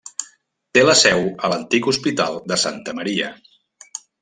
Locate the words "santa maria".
2.65-3.31